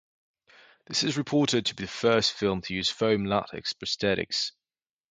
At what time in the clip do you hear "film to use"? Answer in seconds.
2.33-2.89